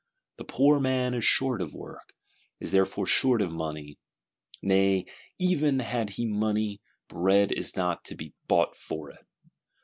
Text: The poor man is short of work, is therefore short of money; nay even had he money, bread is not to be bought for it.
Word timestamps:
The 0.37 0.45
poor 0.45 0.79
man 0.79 1.13
is 1.13 1.23
short 1.23 1.61
of 1.61 1.75
work, 1.75 2.13
is 2.59 2.71
therefore 2.71 3.05
short 3.05 3.39
of 3.39 3.51
money; 3.51 3.99
nay 4.63 5.05
even 5.37 5.77
had 5.77 6.09
he 6.17 6.25
money, 6.25 6.81
bread 7.07 7.51
is 7.51 7.75
not 7.75 8.03
to 8.05 8.15
be 8.15 8.33
bought 8.47 8.75
for 8.75 9.11
it. 9.11 9.23